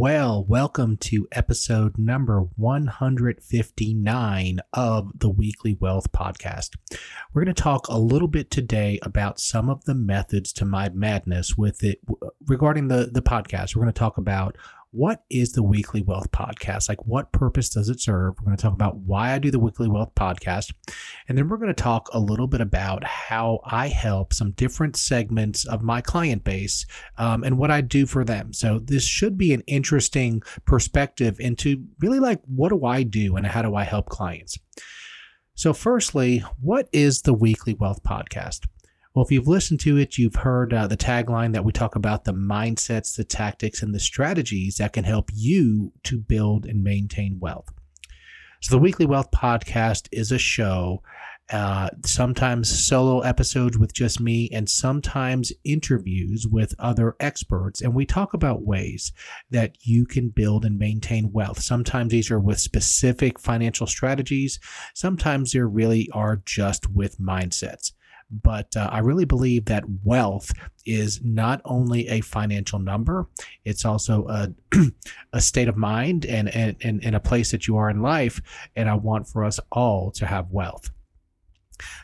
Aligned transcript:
Well, 0.00 0.44
welcome 0.44 0.96
to 0.98 1.26
episode 1.32 1.98
number 1.98 2.42
159 2.54 4.60
of 4.72 5.18
the 5.18 5.28
Weekly 5.28 5.76
Wealth 5.80 6.12
Podcast. 6.12 6.76
We're 7.32 7.42
going 7.42 7.52
to 7.52 7.60
talk 7.60 7.88
a 7.88 7.98
little 7.98 8.28
bit 8.28 8.48
today 8.48 9.00
about 9.02 9.40
some 9.40 9.68
of 9.68 9.86
the 9.86 9.96
methods 9.96 10.52
to 10.52 10.64
my 10.64 10.88
madness 10.90 11.58
with 11.58 11.82
it 11.82 11.98
regarding 12.46 12.86
the, 12.86 13.10
the 13.12 13.22
podcast. 13.22 13.74
We're 13.74 13.82
going 13.82 13.92
to 13.92 13.98
talk 13.98 14.18
about 14.18 14.56
what 14.90 15.22
is 15.28 15.52
the 15.52 15.62
Weekly 15.62 16.02
Wealth 16.02 16.30
Podcast? 16.30 16.88
Like, 16.88 17.04
what 17.04 17.30
purpose 17.30 17.68
does 17.68 17.88
it 17.90 18.00
serve? 18.00 18.34
We're 18.38 18.46
going 18.46 18.56
to 18.56 18.62
talk 18.62 18.72
about 18.72 18.96
why 18.96 19.32
I 19.32 19.38
do 19.38 19.50
the 19.50 19.58
Weekly 19.58 19.88
Wealth 19.88 20.14
Podcast. 20.14 20.72
And 21.28 21.36
then 21.36 21.48
we're 21.48 21.58
going 21.58 21.74
to 21.74 21.82
talk 21.82 22.08
a 22.12 22.18
little 22.18 22.46
bit 22.46 22.62
about 22.62 23.04
how 23.04 23.60
I 23.64 23.88
help 23.88 24.32
some 24.32 24.52
different 24.52 24.96
segments 24.96 25.66
of 25.66 25.82
my 25.82 26.00
client 26.00 26.42
base 26.42 26.86
um, 27.18 27.44
and 27.44 27.58
what 27.58 27.70
I 27.70 27.82
do 27.82 28.06
for 28.06 28.24
them. 28.24 28.52
So, 28.54 28.78
this 28.78 29.04
should 29.04 29.36
be 29.36 29.52
an 29.52 29.62
interesting 29.66 30.42
perspective 30.64 31.38
into 31.38 31.84
really 32.00 32.18
like, 32.18 32.40
what 32.46 32.70
do 32.70 32.86
I 32.86 33.02
do 33.02 33.36
and 33.36 33.46
how 33.46 33.62
do 33.62 33.74
I 33.74 33.84
help 33.84 34.06
clients? 34.06 34.58
So, 35.54 35.74
firstly, 35.74 36.38
what 36.60 36.88
is 36.92 37.22
the 37.22 37.34
Weekly 37.34 37.74
Wealth 37.74 38.02
Podcast? 38.02 38.60
Well, 39.18 39.24
if 39.24 39.32
you've 39.32 39.48
listened 39.48 39.80
to 39.80 39.96
it, 39.96 40.16
you've 40.16 40.36
heard 40.36 40.72
uh, 40.72 40.86
the 40.86 40.96
tagline 40.96 41.52
that 41.52 41.64
we 41.64 41.72
talk 41.72 41.96
about 41.96 42.22
the 42.22 42.32
mindsets, 42.32 43.16
the 43.16 43.24
tactics, 43.24 43.82
and 43.82 43.92
the 43.92 43.98
strategies 43.98 44.76
that 44.76 44.92
can 44.92 45.02
help 45.02 45.32
you 45.34 45.92
to 46.04 46.20
build 46.20 46.64
and 46.64 46.84
maintain 46.84 47.40
wealth. 47.40 47.68
So, 48.62 48.76
the 48.76 48.80
Weekly 48.80 49.06
Wealth 49.06 49.32
Podcast 49.32 50.06
is 50.12 50.30
a 50.30 50.38
show, 50.38 51.02
uh, 51.50 51.90
sometimes 52.06 52.68
solo 52.86 53.18
episodes 53.22 53.76
with 53.76 53.92
just 53.92 54.20
me, 54.20 54.50
and 54.52 54.70
sometimes 54.70 55.52
interviews 55.64 56.46
with 56.46 56.76
other 56.78 57.16
experts. 57.18 57.82
And 57.82 57.96
we 57.96 58.06
talk 58.06 58.34
about 58.34 58.62
ways 58.62 59.10
that 59.50 59.78
you 59.82 60.06
can 60.06 60.28
build 60.28 60.64
and 60.64 60.78
maintain 60.78 61.32
wealth. 61.32 61.60
Sometimes 61.60 62.12
these 62.12 62.30
are 62.30 62.38
with 62.38 62.60
specific 62.60 63.40
financial 63.40 63.88
strategies, 63.88 64.60
sometimes 64.94 65.50
they 65.50 65.58
really 65.58 66.08
are 66.12 66.36
just 66.36 66.88
with 66.88 67.18
mindsets. 67.18 67.90
But 68.30 68.76
uh, 68.76 68.88
I 68.92 68.98
really 68.98 69.24
believe 69.24 69.66
that 69.66 69.84
wealth 70.04 70.52
is 70.84 71.20
not 71.24 71.60
only 71.64 72.08
a 72.08 72.20
financial 72.20 72.78
number, 72.78 73.26
it's 73.64 73.84
also 73.84 74.26
a, 74.28 74.52
a 75.32 75.40
state 75.40 75.68
of 75.68 75.76
mind 75.76 76.26
and, 76.26 76.54
and, 76.54 76.76
and, 76.82 77.02
and 77.04 77.16
a 77.16 77.20
place 77.20 77.50
that 77.52 77.66
you 77.66 77.76
are 77.76 77.88
in 77.88 78.02
life. 78.02 78.40
And 78.76 78.88
I 78.88 78.94
want 78.94 79.28
for 79.28 79.44
us 79.44 79.58
all 79.72 80.10
to 80.12 80.26
have 80.26 80.50
wealth. 80.50 80.90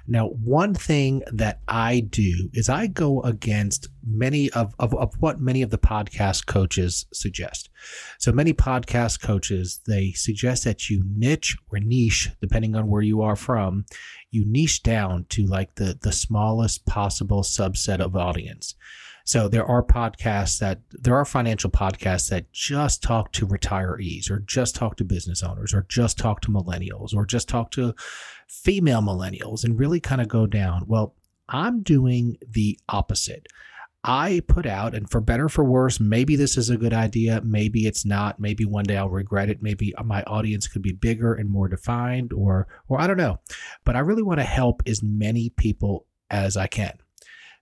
Now, 0.07 0.29
one 0.29 0.75
thing 0.75 1.23
that 1.33 1.61
I 1.69 2.01
do 2.01 2.51
is 2.53 2.69
I 2.69 2.87
go 2.87 3.23
against 3.23 3.89
many 4.07 4.51
of, 4.51 4.75
of, 4.79 4.95
of, 4.95 5.15
what 5.21 5.41
many 5.41 5.63
of 5.63 5.71
the 5.71 5.79
podcast 5.79 6.47
coaches 6.47 7.07
suggest. 7.13 7.71
So 8.19 8.33
many 8.33 8.53
podcast 8.53 9.23
coaches, 9.23 9.81
they 9.87 10.13
suggest 10.13 10.65
that 10.65 10.91
you 10.91 11.03
niche 11.17 11.57
or 11.73 11.79
niche, 11.79 12.31
depending 12.41 12.77
on 12.77 12.89
where 12.89 13.03
you 13.03 13.23
are 13.23 13.37
from, 13.37 13.87
you 14.31 14.45
niche 14.47 14.83
down 14.83 15.27
to 15.31 15.47
like 15.47 15.75
the, 15.77 15.99
the 16.03 16.13
smallest 16.13 16.87
possible 16.87 17.43
subset 17.43 18.01
of 18.01 18.17
audience. 18.17 18.75
So 19.25 19.49
there 19.49 19.65
are 19.65 19.83
podcasts 19.83 20.59
that 20.59 20.81
there 20.93 21.17
are 21.17 21.25
financial 21.25 21.71
podcasts 21.71 22.29
that 22.29 22.53
just 22.53 23.03
talk 23.03 23.33
to 23.33 23.47
retirees 23.47 24.31
or 24.31 24.41
just 24.41 24.75
talk 24.75 24.97
to 24.97 25.05
business 25.05 25.43
owners 25.43 25.73
or 25.73 25.87
just 25.89 26.19
talk 26.19 26.43
to 26.43 26.51
millennials 26.51 27.15
or 27.15 27.25
just 27.25 27.49
talk 27.49 27.71
to 27.73 27.95
female 28.49 29.01
millennials 29.01 29.65
and 29.65 29.79
really 29.79 29.99
kind 29.99 30.21
of 30.21 30.29
go 30.29 30.47
down. 30.47 30.85
Well, 30.87 31.15
I'm 31.49 31.83
doing 31.83 32.37
the 32.47 32.79
opposite. 32.89 33.47
I 34.07 34.43
put 34.47 34.67
out, 34.67 34.95
and 34.95 35.11
for 35.11 35.23
better 35.23 35.49
for 35.49 35.65
worse, 35.65 35.99
maybe 35.99 36.37
this 36.37 36.59
is 36.59 36.69
a 36.69 36.77
good 36.77 36.93
idea, 36.93 37.41
maybe 37.43 37.87
it's 37.87 38.05
not. 38.05 38.39
Maybe 38.39 38.67
one 38.67 38.85
day 38.85 38.99
I'll 38.99 39.09
regret 39.09 39.49
it. 39.49 39.63
Maybe 39.63 39.95
my 40.05 40.23
audience 40.25 40.69
could 40.69 40.83
be 40.83 40.93
bigger 40.93 41.33
and 41.33 41.49
more 41.49 41.69
defined, 41.69 42.35
or 42.35 42.69
or 42.89 43.01
I 43.01 43.07
don't 43.07 43.17
know. 43.17 43.41
But 43.85 43.97
I 43.97 44.01
really 44.01 44.23
want 44.23 44.41
to 44.41 44.45
help 44.45 44.83
as 44.87 45.03
many 45.03 45.49
people 45.49 46.07
as 46.29 46.59
I 46.59 46.67
can. 46.67 46.99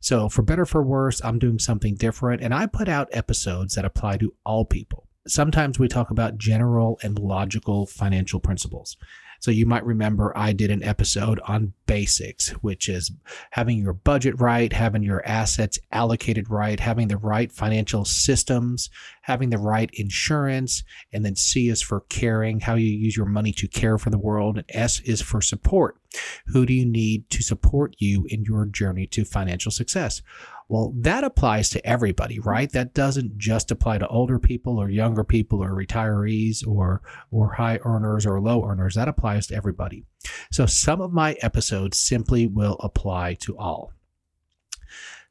So, 0.03 0.29
for 0.29 0.43
better 0.43 0.67
for 0.67 0.83
worse, 0.83 1.21
I'm 1.25 1.39
doing 1.39 1.61
something 1.61 1.95
different, 1.95 2.43
and 2.43 2.53
I 2.53 2.67
put 2.67 2.89
out 2.89 3.09
episodes 3.13 3.77
that 3.77 3.85
apply 3.85 4.17
to 4.17 4.35
all 4.45 4.65
people. 4.65 5.07
Sometimes 5.29 5.79
we 5.79 5.87
talk 5.87 6.11
about 6.11 6.39
general 6.39 6.99
and 7.05 7.17
logical 7.21 7.87
financial 7.87 8.41
principles. 8.41 8.97
So 9.43 9.51
you 9.51 9.67
might 9.67 9.85
remember 9.85 10.33
I 10.39 10.53
did 10.53 10.71
an 10.71 10.85
episode 10.85 11.41
on 11.49 11.73
basics, 11.87 12.51
which 12.63 12.89
is 12.89 13.11
having 13.51 13.77
your 13.77 13.93
budget 13.93 14.41
right, 14.41 14.73
having 14.73 15.03
your 15.03 15.27
assets 15.27 15.81
allocated 15.91 16.49
right, 16.49 16.79
having 16.79 17.09
the 17.09 17.17
right 17.17 17.51
financial 17.51 18.05
systems, 18.05 18.89
having 19.23 19.51
the 19.51 19.59
right 19.59 19.91
insurance, 19.95 20.85
and 21.13 21.25
then 21.25 21.35
C 21.35 21.69
is 21.69 21.83
for 21.83 22.03
caring, 22.03 22.61
how 22.61 22.77
you 22.77 22.87
use 22.87 23.17
your 23.17 23.27
money 23.27 23.53
to 23.55 23.67
care 23.67 23.99
for 23.99 24.11
the 24.11 24.19
world, 24.19 24.59
and 24.59 24.67
S 24.69 25.01
is 25.01 25.21
for 25.21 25.41
support. 25.41 25.99
Who 26.47 26.65
do 26.65 26.73
you 26.73 26.87
need 26.87 27.29
to 27.31 27.43
support 27.43 27.97
you 27.99 28.25
in 28.29 28.45
your 28.45 28.65
journey 28.67 29.09
to 29.09 29.25
financial 29.25 29.73
success? 29.73 30.23
Well, 30.69 30.95
that 30.99 31.25
applies 31.25 31.71
to 31.71 31.87
everybody, 31.87 32.39
right? 32.39 32.71
That 32.71 32.95
doesn't 32.95 33.37
just 33.39 33.71
apply 33.71 33.99
to 33.99 34.09
older 34.09 34.39
people 34.39 34.79
or 34.79 34.89
younger 34.89 35.25
people 35.25 35.63
or 35.63 35.71
retirees 35.71 36.67
or 36.67 37.03
or 37.31 37.55
high 37.55 37.79
earners 37.85 38.27
or 38.27 38.41
low 38.41 38.65
earners. 38.65 38.95
That 38.95 39.09
applies 39.09 39.47
to 39.49 39.55
everybody. 39.55 40.05
So 40.51 40.67
some 40.67 41.01
of 41.01 41.13
my 41.13 41.35
episodes 41.43 41.99
simply 41.99 42.47
will 42.47 42.77
apply 42.81 43.35
to 43.41 43.57
all. 43.59 43.93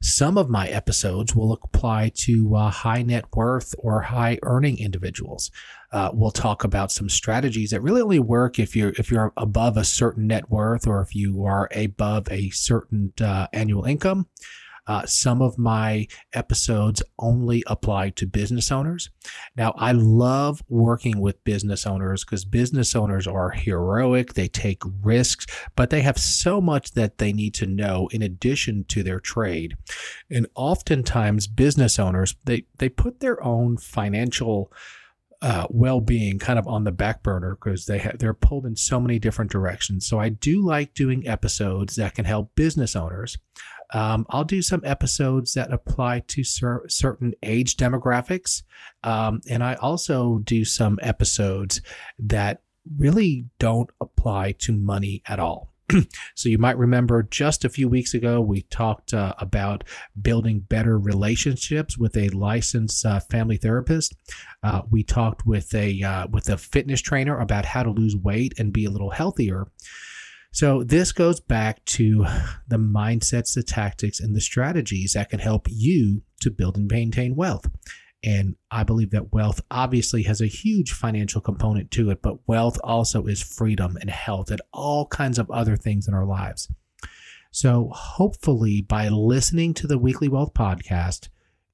Some 0.02 0.36
of 0.36 0.50
my 0.50 0.66
episodes 0.66 1.36
will 1.36 1.52
apply 1.52 2.10
to 2.16 2.56
uh, 2.56 2.70
high 2.70 3.02
net 3.02 3.24
worth 3.36 3.72
or 3.78 4.02
high 4.02 4.40
earning 4.42 4.78
individuals. 4.78 5.52
Uh, 5.92 6.10
we'll 6.12 6.32
talk 6.32 6.64
about 6.64 6.90
some 6.90 7.08
strategies 7.08 7.70
that 7.70 7.82
really 7.82 8.02
only 8.02 8.18
work 8.18 8.58
if 8.58 8.74
you're 8.74 8.92
if 8.98 9.12
you're 9.12 9.32
above 9.36 9.76
a 9.76 9.84
certain 9.84 10.26
net 10.26 10.50
worth 10.50 10.88
or 10.88 11.02
if 11.02 11.14
you 11.14 11.44
are 11.44 11.68
above 11.72 12.26
a 12.32 12.50
certain 12.50 13.12
uh, 13.20 13.46
annual 13.52 13.84
income. 13.84 14.26
Uh, 14.86 15.06
some 15.06 15.40
of 15.40 15.58
my 15.58 16.06
episodes 16.32 17.02
only 17.18 17.62
apply 17.66 18.10
to 18.10 18.26
business 18.26 18.72
owners. 18.72 19.10
Now, 19.56 19.74
I 19.76 19.92
love 19.92 20.62
working 20.68 21.20
with 21.20 21.44
business 21.44 21.86
owners 21.86 22.24
because 22.24 22.44
business 22.44 22.96
owners 22.96 23.26
are 23.26 23.50
heroic. 23.50 24.34
They 24.34 24.48
take 24.48 24.82
risks, 25.02 25.46
but 25.76 25.90
they 25.90 26.02
have 26.02 26.18
so 26.18 26.60
much 26.60 26.92
that 26.92 27.18
they 27.18 27.32
need 27.32 27.54
to 27.54 27.66
know 27.66 28.08
in 28.12 28.22
addition 28.22 28.84
to 28.88 29.02
their 29.02 29.20
trade. 29.20 29.76
And 30.30 30.46
oftentimes, 30.54 31.46
business 31.46 31.98
owners 31.98 32.34
they 32.44 32.64
they 32.78 32.88
put 32.88 33.20
their 33.20 33.42
own 33.42 33.76
financial 33.76 34.72
uh, 35.42 35.66
well-being 35.70 36.38
kind 36.38 36.58
of 36.58 36.68
on 36.68 36.84
the 36.84 36.92
back 36.92 37.22
burner 37.22 37.56
because 37.56 37.86
they 37.86 37.98
ha- 37.98 38.12
they're 38.16 38.32
pulled 38.32 38.64
in 38.64 38.76
so 38.76 39.00
many 39.00 39.18
different 39.18 39.50
directions. 39.50 40.06
So 40.06 40.20
I 40.20 40.28
do 40.28 40.64
like 40.64 40.94
doing 40.94 41.26
episodes 41.26 41.96
that 41.96 42.14
can 42.14 42.24
help 42.24 42.54
business 42.54 42.94
owners. 42.94 43.36
Um, 43.92 44.26
I'll 44.30 44.44
do 44.44 44.62
some 44.62 44.82
episodes 44.84 45.54
that 45.54 45.72
apply 45.72 46.20
to 46.28 46.44
cer- 46.44 46.84
certain 46.88 47.34
age 47.42 47.76
demographics, 47.76 48.62
um, 49.04 49.40
and 49.48 49.62
I 49.62 49.74
also 49.74 50.38
do 50.38 50.64
some 50.64 50.98
episodes 51.02 51.80
that 52.18 52.62
really 52.98 53.46
don't 53.58 53.90
apply 54.00 54.52
to 54.52 54.72
money 54.72 55.22
at 55.26 55.38
all. 55.38 55.72
so 56.34 56.48
you 56.48 56.58
might 56.58 56.78
remember 56.78 57.22
just 57.22 57.64
a 57.64 57.68
few 57.68 57.88
weeks 57.88 58.14
ago 58.14 58.40
we 58.40 58.62
talked 58.62 59.12
uh, 59.12 59.34
about 59.38 59.84
building 60.20 60.60
better 60.60 60.98
relationships 60.98 61.98
with 61.98 62.16
a 62.16 62.28
licensed 62.30 63.04
uh, 63.04 63.20
family 63.20 63.56
therapist. 63.56 64.14
Uh, 64.62 64.82
we 64.90 65.02
talked 65.02 65.46
with 65.46 65.74
a 65.74 66.02
uh, 66.02 66.26
with 66.28 66.48
a 66.48 66.56
fitness 66.56 67.00
trainer 67.00 67.38
about 67.38 67.64
how 67.64 67.82
to 67.82 67.90
lose 67.90 68.16
weight 68.16 68.54
and 68.58 68.72
be 68.72 68.84
a 68.84 68.90
little 68.90 69.10
healthier. 69.10 69.66
So, 70.54 70.82
this 70.84 71.12
goes 71.12 71.40
back 71.40 71.82
to 71.86 72.26
the 72.68 72.76
mindsets, 72.76 73.54
the 73.54 73.62
tactics, 73.62 74.20
and 74.20 74.36
the 74.36 74.40
strategies 74.40 75.14
that 75.14 75.30
can 75.30 75.40
help 75.40 75.66
you 75.70 76.22
to 76.42 76.50
build 76.50 76.76
and 76.76 76.90
maintain 76.90 77.34
wealth. 77.34 77.66
And 78.22 78.56
I 78.70 78.84
believe 78.84 79.10
that 79.12 79.32
wealth 79.32 79.62
obviously 79.70 80.24
has 80.24 80.42
a 80.42 80.46
huge 80.46 80.92
financial 80.92 81.40
component 81.40 81.90
to 81.92 82.10
it, 82.10 82.20
but 82.20 82.46
wealth 82.46 82.78
also 82.84 83.24
is 83.24 83.42
freedom 83.42 83.96
and 84.00 84.10
health 84.10 84.50
and 84.50 84.60
all 84.72 85.06
kinds 85.06 85.38
of 85.38 85.50
other 85.50 85.76
things 85.76 86.06
in 86.06 86.12
our 86.12 86.26
lives. 86.26 86.68
So, 87.50 87.88
hopefully, 87.94 88.82
by 88.82 89.08
listening 89.08 89.72
to 89.74 89.86
the 89.86 89.98
Weekly 89.98 90.28
Wealth 90.28 90.52
Podcast, 90.52 91.28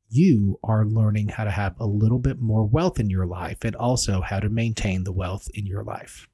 you 0.08 0.60
are 0.62 0.86
learning 0.86 1.30
how 1.30 1.44
to 1.44 1.50
have 1.50 1.74
a 1.80 1.86
little 1.86 2.20
bit 2.20 2.40
more 2.40 2.64
wealth 2.64 3.00
in 3.00 3.10
your 3.10 3.26
life 3.26 3.58
and 3.62 3.74
also 3.74 4.20
how 4.20 4.38
to 4.38 4.48
maintain 4.48 5.02
the 5.02 5.12
wealth 5.12 5.48
in 5.52 5.66
your 5.66 5.82
life. 5.82 6.28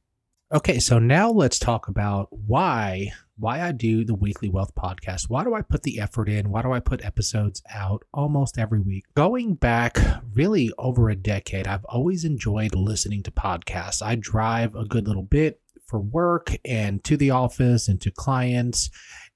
Okay, 0.55 0.79
so 0.79 1.01
now 1.01 1.33
let's 1.33 1.59
talk 1.59 1.89
about 1.89 2.29
why 2.31 3.11
why 3.37 3.61
I 3.61 3.73
do 3.73 4.05
the 4.05 4.15
weekly 4.15 4.49
wealth 4.49 4.73
podcast. 4.77 5.29
Why 5.29 5.43
do 5.43 5.53
I 5.53 5.63
put 5.63 5.83
the 5.83 5.99
effort 5.99 6.29
in? 6.29 6.49
Why 6.49 6.63
do 6.63 6.71
I 6.71 6.79
put 6.79 7.05
episodes 7.05 7.61
out 7.75 8.05
almost 8.15 8.57
every 8.57 8.79
week? 8.79 9.03
Going 9.17 9.55
back 9.55 9.99
really 10.33 10.71
over 10.79 11.11
a 11.11 11.17
decade, 11.17 11.67
I've 11.67 11.85
always 11.87 12.25
enjoyed 12.25 12.77
listening 12.77 13.25
to 13.25 13.33
podcasts. 13.33 14.01
I 14.01 14.15
drive 14.15 14.77
a 14.77 14.85
good 14.85 15.09
little 15.09 15.25
bit 15.25 15.61
for 15.87 15.99
work 15.99 16.55
and 16.65 17.03
to 17.03 17.17
the 17.17 17.33
office 17.33 17.89
and 17.89 18.01
to 18.03 18.13
clients, 18.13 18.91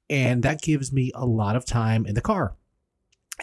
and 0.08 0.44
that 0.44 0.62
gives 0.62 0.92
me 0.92 1.10
a 1.16 1.26
lot 1.26 1.56
of 1.56 1.64
time 1.64 2.06
in 2.06 2.14
the 2.14 2.20
car 2.20 2.54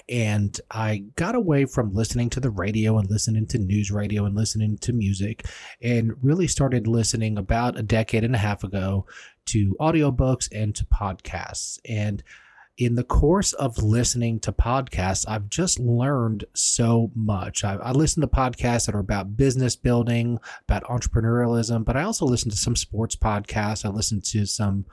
and 0.09 0.59
I 0.71 1.06
got 1.15 1.36
away 1.36 1.65
from 1.65 1.94
listening 1.94 2.30
to 2.31 2.39
the 2.39 2.50
radio 2.50 2.97
and 2.97 3.09
listening 3.09 3.47
to 3.47 3.57
news 3.57 3.92
radio 3.92 4.25
and 4.25 4.36
listening 4.36 4.77
to 4.80 4.94
music 4.94 5.45
and 5.81 6.13
really 6.21 6.47
started 6.47 6.88
listening 6.88 7.38
about 7.38 7.77
a 7.77 7.83
decade 7.83 8.24
and 8.24 8.36
a 8.36 8.39
half 8.39 8.63
ago 8.63 9.06
to 9.47 9.75
audiobooks 9.80 10.50
and 10.51 10.75
to 10.75 10.86
podcasts. 10.86 11.80
And 11.88 12.24
in 12.77 12.95
the 12.95 13.03
course 13.03 13.53
of 13.53 13.81
listening 13.81 14.39
to 14.42 14.51
podcasts, 14.51 15.25
I've 15.27 15.50
just 15.50 15.80
learned 15.80 16.44
so 16.53 17.09
much. 17.15 17.63
I, 17.63 17.75
I 17.75 17.91
listen 17.91 18.21
to 18.21 18.27
podcasts 18.27 18.86
that 18.86 18.95
are 18.95 19.00
about 19.00 19.38
business 19.38 19.77
building, 19.77 20.39
about 20.68 20.83
entrepreneurialism, 20.83 21.86
but 21.86 21.95
I 21.95 22.03
also 22.03 22.25
listen 22.25 22.51
to 22.51 22.57
some 22.57 22.75
sports 22.75 23.15
podcasts. 23.15 23.86
I 23.86 23.89
listen 23.89 24.19
to 24.21 24.45
some 24.45 24.86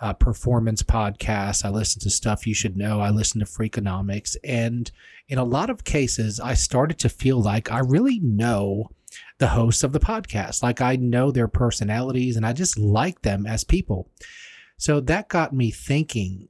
uh, 0.00 0.12
performance 0.14 0.82
podcasts. 0.82 1.64
I 1.64 1.68
listen 1.68 2.00
to 2.02 2.10
stuff 2.10 2.46
you 2.46 2.54
should 2.54 2.76
know. 2.76 3.00
I 3.00 3.10
listen 3.10 3.40
to 3.40 3.46
Freakonomics. 3.46 4.36
And 4.42 4.90
in 5.28 5.38
a 5.38 5.44
lot 5.44 5.70
of 5.70 5.84
cases, 5.84 6.40
I 6.40 6.54
started 6.54 6.98
to 7.00 7.08
feel 7.08 7.40
like 7.40 7.70
I 7.70 7.80
really 7.80 8.18
know 8.20 8.90
the 9.38 9.48
hosts 9.48 9.82
of 9.82 9.92
the 9.92 10.00
podcast. 10.00 10.62
Like 10.62 10.80
I 10.80 10.96
know 10.96 11.30
their 11.30 11.48
personalities 11.48 12.36
and 12.36 12.46
I 12.46 12.52
just 12.52 12.78
like 12.78 13.22
them 13.22 13.46
as 13.46 13.64
people. 13.64 14.08
So 14.78 15.00
that 15.00 15.28
got 15.28 15.52
me 15.52 15.70
thinking 15.70 16.48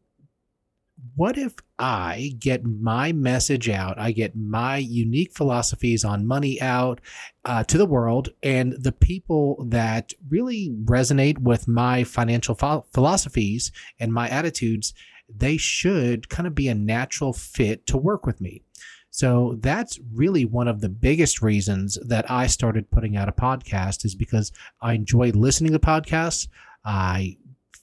what 1.16 1.38
if 1.38 1.54
I 1.80 2.34
get 2.38 2.62
my 2.62 3.10
message 3.10 3.70
out? 3.70 3.98
I 3.98 4.12
get 4.12 4.36
my 4.36 4.76
unique 4.76 5.32
philosophies 5.32 6.04
on 6.04 6.26
money 6.26 6.60
out 6.60 7.00
uh, 7.46 7.64
to 7.64 7.78
the 7.78 7.86
world, 7.86 8.28
and 8.42 8.74
the 8.78 8.92
people 8.92 9.64
that 9.70 10.12
really 10.28 10.70
resonate 10.84 11.38
with 11.38 11.66
my 11.66 12.04
financial 12.04 12.54
ph- 12.54 12.82
philosophies 12.92 13.72
and 13.98 14.12
my 14.12 14.28
attitudes, 14.28 14.92
they 15.34 15.56
should 15.56 16.28
kind 16.28 16.46
of 16.46 16.54
be 16.54 16.68
a 16.68 16.74
natural 16.74 17.32
fit 17.32 17.86
to 17.86 17.96
work 17.96 18.26
with 18.26 18.42
me. 18.42 18.62
So 19.10 19.56
that's 19.60 19.98
really 20.12 20.44
one 20.44 20.68
of 20.68 20.82
the 20.82 20.88
biggest 20.90 21.40
reasons 21.40 21.98
that 22.06 22.30
I 22.30 22.46
started 22.46 22.90
putting 22.90 23.16
out 23.16 23.28
a 23.28 23.32
podcast 23.32 24.04
is 24.04 24.14
because 24.14 24.52
I 24.82 24.92
enjoy 24.92 25.30
listening 25.30 25.72
to 25.72 25.78
podcasts. 25.78 26.46
I 26.84 27.36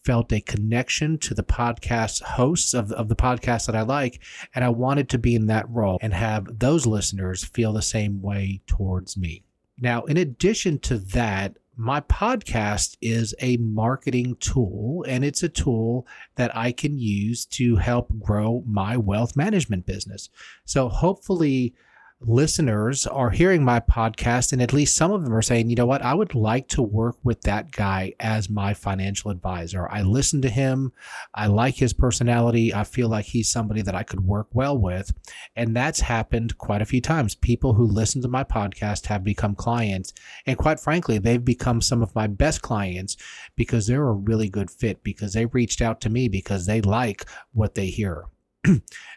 felt 0.07 0.31
a 0.31 0.39
connection 0.39 1.17
to 1.17 1.33
the 1.33 1.43
podcast 1.43 2.23
hosts 2.23 2.73
of, 2.73 2.93
of 2.93 3.09
the 3.09 3.15
podcast 3.15 3.65
that 3.65 3.75
I 3.75 3.81
like. 3.81 4.23
And 4.55 4.63
I 4.63 4.69
wanted 4.69 5.09
to 5.09 5.17
be 5.17 5.35
in 5.35 5.47
that 5.47 5.69
role 5.69 5.99
and 6.01 6.13
have 6.13 6.59
those 6.59 6.85
listeners 6.85 7.43
feel 7.43 7.73
the 7.73 7.81
same 7.81 8.21
way 8.21 8.61
towards 8.67 9.17
me. 9.17 9.43
Now, 9.77 10.03
in 10.03 10.15
addition 10.15 10.79
to 10.79 10.97
that, 10.97 11.57
my 11.75 11.99
podcast 11.99 12.95
is 13.01 13.35
a 13.41 13.57
marketing 13.57 14.37
tool, 14.39 15.03
and 15.09 15.25
it's 15.25 15.43
a 15.43 15.49
tool 15.49 16.07
that 16.35 16.55
I 16.55 16.71
can 16.71 16.97
use 16.97 17.45
to 17.47 17.75
help 17.75 18.07
grow 18.17 18.63
my 18.65 18.95
wealth 18.95 19.35
management 19.35 19.85
business. 19.85 20.29
So, 20.63 20.87
hopefully, 20.87 21.75
listeners 22.19 23.05
are 23.05 23.29
hearing 23.29 23.63
my 23.63 23.79
podcast 23.79 24.51
and 24.51 24.61
at 24.61 24.73
least 24.73 24.95
some 24.95 25.11
of 25.11 25.23
them 25.23 25.33
are 25.33 25.41
saying, 25.41 25.69
you 25.69 25.75
know 25.75 25.85
what, 25.85 26.01
I 26.01 26.15
would 26.15 26.33
like 26.33 26.67
to 26.69 26.81
work 26.81 27.15
with 27.23 27.41
that 27.41 27.71
guy 27.71 28.13
as 28.19 28.49
my 28.49 28.73
financial 28.73 29.29
advisor. 29.29 29.87
I 29.89 30.01
listen 30.01 30.41
to 30.41 30.49
him. 30.49 30.93
I 31.35 31.45
like 31.45 31.75
his 31.75 31.93
personality. 31.93 32.73
I 32.73 32.85
feel 32.85 33.07
like 33.07 33.25
he's 33.25 33.51
somebody 33.51 33.83
that 33.83 33.93
I 33.93 34.01
could 34.01 34.21
work 34.21 34.47
well 34.51 34.77
with. 34.77 35.11
And 35.55 35.75
that's 35.75 35.99
happened 35.99 36.57
quite 36.57 36.81
a 36.81 36.85
few 36.85 37.01
times. 37.01 37.35
People 37.35 37.73
who 37.73 37.85
listen 37.85 38.21
to 38.23 38.27
my 38.27 38.43
podcast 38.43 39.05
have 39.05 39.23
become 39.23 39.53
clients. 39.53 40.13
And 40.47 40.57
quite 40.57 40.79
frankly, 40.79 41.19
they've 41.19 41.43
become 41.43 41.81
some 41.81 42.01
of 42.01 42.15
my 42.15 42.25
best 42.25 42.63
clients 42.63 43.15
because 43.55 43.85
they're 43.85 44.07
a 44.07 44.13
really 44.13 44.49
good 44.49 44.71
fit 44.71 45.03
because 45.03 45.33
they 45.33 45.45
reached 45.45 45.81
out 45.81 46.01
to 46.01 46.09
me 46.09 46.29
because 46.29 46.65
they 46.65 46.81
like 46.81 47.25
what 47.53 47.75
they 47.75 47.87
hear. 47.87 48.25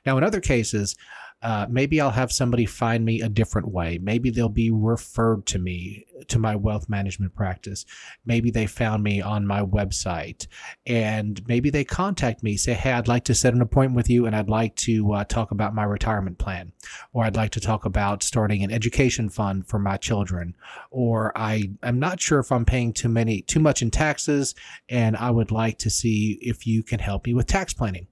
now, 0.05 0.19
in 0.19 0.23
other 0.23 0.41
cases, 0.41 0.97
uh, 1.43 1.67
maybe 1.71 2.01
I'll 2.01 2.11
have 2.11 2.31
somebody 2.31 2.67
find 2.67 3.05
me 3.05 3.23
a 3.23 3.29
different 3.29 3.69
way. 3.69 3.99
Maybe 4.03 4.29
they'll 4.31 4.51
be 4.51 4.71
referred 4.71 5.47
to 5.47 5.59
me 5.59 6.05
to 6.29 6.39
my 6.39 6.55
wealth 6.55 6.89
management 6.89 7.35
practice. 7.35 7.87
Maybe 8.27 8.51
they 8.51 8.67
found 8.67 9.03
me 9.03 9.23
on 9.23 9.47
my 9.47 9.63
website 9.63 10.47
and 10.85 11.41
maybe 11.49 11.71
they 11.71 11.83
contact 11.83 12.43
me, 12.43 12.59
say, 12.59 12.75
Hey, 12.75 12.93
I'd 12.93 13.09
like 13.09 13.25
to 13.25 13.35
set 13.35 13.55
an 13.55 13.63
appointment 13.63 13.97
with 13.97 14.11
you 14.11 14.27
and 14.27 14.37
I'd 14.37 14.51
like 14.51 14.77
to 14.77 15.13
uh, 15.13 15.25
talk 15.25 15.51
about 15.51 15.75
my 15.75 15.85
retirement 15.85 16.37
plan, 16.37 16.73
or 17.15 17.25
I'd 17.25 17.37
like 17.37 17.53
to 17.53 17.61
talk 17.61 17.87
about 17.87 18.23
starting 18.23 18.63
an 18.63 18.71
education 18.71 19.31
fund 19.31 19.67
for 19.67 19.79
my 19.79 19.97
children, 19.97 20.55
or 20.91 21.33
I, 21.37 21.71
I'm 21.83 21.99
not 21.99 22.21
sure 22.21 22.41
if 22.41 22.53
I'm 22.53 22.67
paying 22.67 22.93
too 22.93 23.09
many, 23.09 23.41
too 23.43 23.61
much 23.61 23.81
in 23.81 23.91
taxes 23.91 24.55
and 24.91 25.17
I 25.17 25.31
would 25.31 25.51
like 25.51 25.79
to 25.79 25.91
see 25.91 26.39
if 26.43 26.67
you 26.67 26.83
can 26.83 26.99
help 27.01 27.25
me 27.25 27.33
with 27.33 27.47
tax 27.47 27.73
planning. 27.73 28.09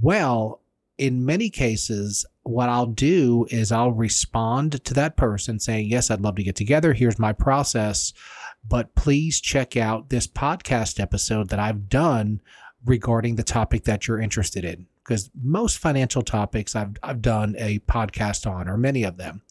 Well, 0.00 0.61
in 0.98 1.24
many 1.24 1.50
cases, 1.50 2.26
what 2.42 2.68
I'll 2.68 2.86
do 2.86 3.46
is 3.50 3.72
I'll 3.72 3.92
respond 3.92 4.84
to 4.84 4.94
that 4.94 5.16
person 5.16 5.58
saying, 5.58 5.88
Yes, 5.88 6.10
I'd 6.10 6.20
love 6.20 6.36
to 6.36 6.42
get 6.42 6.56
together. 6.56 6.92
Here's 6.92 7.18
my 7.18 7.32
process. 7.32 8.12
But 8.66 8.94
please 8.94 9.40
check 9.40 9.76
out 9.76 10.10
this 10.10 10.26
podcast 10.26 11.00
episode 11.00 11.48
that 11.48 11.58
I've 11.58 11.88
done 11.88 12.40
regarding 12.84 13.36
the 13.36 13.42
topic 13.42 13.84
that 13.84 14.06
you're 14.06 14.20
interested 14.20 14.64
in. 14.64 14.86
Because 15.02 15.30
most 15.42 15.78
financial 15.78 16.22
topics 16.22 16.76
I've, 16.76 16.96
I've 17.02 17.22
done 17.22 17.56
a 17.58 17.80
podcast 17.80 18.48
on, 18.48 18.68
or 18.68 18.76
many 18.76 19.02
of 19.02 19.16
them. 19.16 19.42